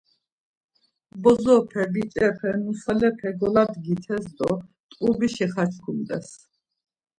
[1.21, 4.49] Bozope biç̌epe, nusalepe goladgites do
[4.89, 6.27] t̆ǩubişi xaçkumt̆es.